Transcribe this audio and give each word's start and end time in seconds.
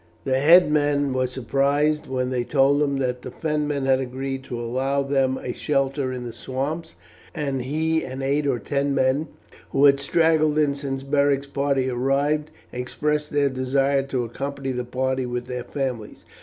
The 0.23 0.39
headman 0.39 1.13
was 1.13 1.29
surprised 1.31 2.07
when 2.07 2.31
they 2.31 2.43
told 2.43 2.81
him 2.81 2.97
that 2.97 3.21
the 3.21 3.29
Fenmen 3.29 3.85
had 3.85 3.99
agreed 4.01 4.43
to 4.45 4.59
allow 4.59 5.03
them 5.03 5.37
a 5.37 5.53
shelter 5.53 6.11
in 6.11 6.23
the 6.25 6.33
swamps, 6.33 6.95
and 7.35 7.61
he 7.61 8.03
and 8.03 8.23
eight 8.23 8.47
or 8.47 8.57
ten 8.57 8.95
men 8.95 9.27
who 9.69 9.85
had 9.85 9.99
straggled 9.99 10.57
in 10.57 10.73
since 10.73 11.03
Beric's 11.03 11.45
party 11.45 11.87
arrived, 11.87 12.49
expressed 12.71 13.29
their 13.29 13.49
desire 13.49 14.01
to 14.01 14.23
accompany 14.25 14.71
the 14.71 14.85
party 14.85 15.27
with 15.27 15.45
their 15.45 15.65
families. 15.65 16.25